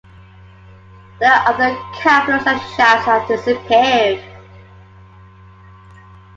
[1.19, 4.19] The other capitals and shafts had disappeared.